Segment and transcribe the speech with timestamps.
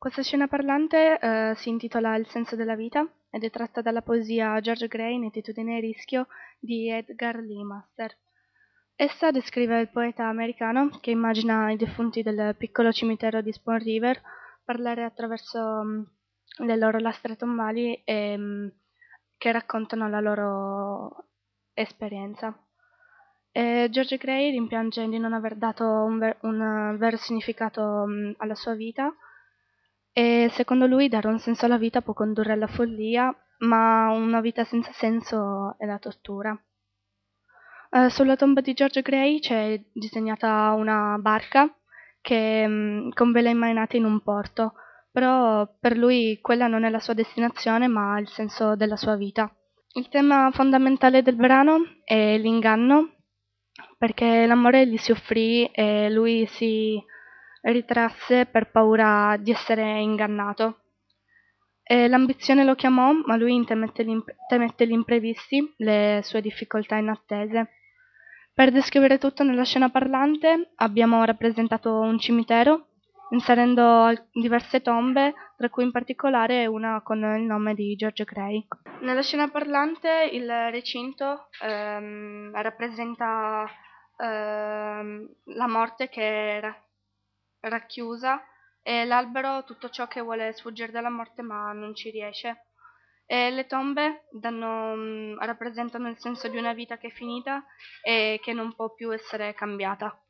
[0.00, 4.58] Questa scena parlante eh, si intitola Il senso della vita ed è tratta dalla poesia
[4.60, 6.26] George Gray, Nettitudine e rischio
[6.58, 8.16] di Edgar Lee Master.
[8.96, 14.22] Essa descrive il poeta americano che immagina i defunti del piccolo cimitero di Spoon River
[14.64, 16.06] parlare attraverso um,
[16.64, 18.72] le loro lastre tombali e, um,
[19.36, 21.26] che raccontano la loro
[21.74, 22.58] esperienza.
[23.52, 28.54] E George Gray rimpiange di non aver dato un, ver- un vero significato um, alla
[28.54, 29.14] sua vita
[30.20, 34.64] e secondo lui dare un senso alla vita può condurre alla follia, ma una vita
[34.64, 36.50] senza senso è la tortura.
[37.88, 41.74] Uh, sulla tomba di George Gray c'è disegnata una barca
[42.20, 44.74] che, um, con vele immainate in un porto,
[45.10, 49.50] però per lui quella non è la sua destinazione, ma il senso della sua vita.
[49.94, 53.08] Il tema fondamentale del brano è l'inganno,
[53.96, 57.02] perché l'amore gli si offrì e lui si
[57.62, 60.80] ritrasse per paura di essere ingannato.
[61.82, 64.06] E l'ambizione lo chiamò, ma lui temette,
[64.48, 67.70] temette gli imprevisti, le sue difficoltà inattese.
[68.54, 72.86] Per descrivere tutto nella scena parlante abbiamo rappresentato un cimitero,
[73.30, 78.66] inserendo diverse tombe, tra cui in particolare una con il nome di George Gray.
[79.00, 83.66] Nella scena parlante il recinto ehm, rappresenta
[84.16, 86.76] ehm, la morte che era
[87.60, 88.42] racchiusa
[88.82, 92.66] e l'albero tutto ciò che vuole sfuggire dalla morte ma non ci riesce.
[93.26, 97.64] E le tombe danno, mm, rappresentano il senso di una vita che è finita
[98.02, 100.20] e che non può più essere cambiata.